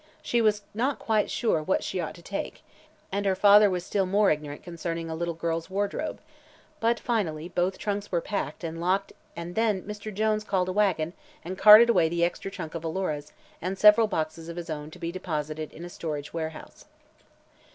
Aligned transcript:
She 0.23 0.41
was 0.41 0.63
not 0.73 0.97
quite 0.97 1.29
sure 1.29 1.61
what 1.61 1.83
she 1.83 1.99
ought 1.99 2.15
to 2.15 2.23
take, 2.23 2.63
and 3.11 3.23
her 3.27 3.35
father 3.35 3.69
was 3.69 3.85
still 3.85 4.07
more 4.07 4.31
ignorant 4.31 4.63
concerning 4.63 5.11
a 5.11 5.15
little 5.15 5.35
girl's 5.35 5.69
wardrobe, 5.69 6.19
but 6.79 6.99
finally 6.99 7.47
both 7.49 7.77
trunks 7.77 8.11
were 8.11 8.19
packed 8.19 8.63
and 8.63 8.81
locked 8.81 9.13
and 9.35 9.53
then 9.53 9.83
Mr. 9.83 10.11
Jones 10.11 10.43
called 10.43 10.69
a 10.69 10.73
wagon 10.73 11.13
and 11.45 11.55
carted 11.55 11.87
away 11.91 12.09
the 12.09 12.23
extra 12.25 12.49
trunk 12.49 12.73
of 12.73 12.83
Alora's 12.83 13.31
and 13.61 13.77
several 13.77 14.07
boxes 14.07 14.49
of 14.49 14.57
his 14.57 14.71
own 14.71 14.89
to 14.89 14.97
be 14.97 15.11
deposited 15.11 15.71
in 15.71 15.85
a 15.85 15.87
storage 15.89 16.33
warehouse. 16.33 16.85